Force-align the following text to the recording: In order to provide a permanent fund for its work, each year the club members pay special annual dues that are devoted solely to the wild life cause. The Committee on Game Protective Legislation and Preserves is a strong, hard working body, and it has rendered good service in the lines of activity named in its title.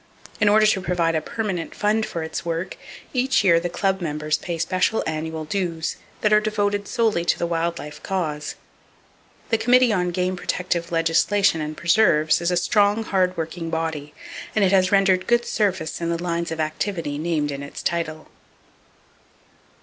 In 0.39 0.49
order 0.49 0.65
to 0.65 0.81
provide 0.81 1.13
a 1.13 1.21
permanent 1.21 1.75
fund 1.75 2.07
for 2.07 2.23
its 2.23 2.43
work, 2.43 2.75
each 3.13 3.43
year 3.43 3.59
the 3.59 3.69
club 3.69 4.01
members 4.01 4.35
pay 4.35 4.57
special 4.57 5.03
annual 5.05 5.45
dues 5.45 5.97
that 6.21 6.33
are 6.33 6.39
devoted 6.41 6.87
solely 6.87 7.23
to 7.25 7.37
the 7.37 7.45
wild 7.45 7.77
life 7.77 8.01
cause. 8.01 8.55
The 9.51 9.59
Committee 9.59 9.93
on 9.93 10.09
Game 10.09 10.35
Protective 10.35 10.91
Legislation 10.91 11.61
and 11.61 11.77
Preserves 11.77 12.41
is 12.41 12.49
a 12.49 12.57
strong, 12.57 13.03
hard 13.03 13.37
working 13.37 13.69
body, 13.69 14.15
and 14.55 14.65
it 14.65 14.71
has 14.71 14.91
rendered 14.91 15.27
good 15.27 15.45
service 15.45 16.01
in 16.01 16.09
the 16.09 16.23
lines 16.23 16.49
of 16.49 16.59
activity 16.59 17.19
named 17.19 17.51
in 17.51 17.61
its 17.61 17.83
title. 17.83 18.27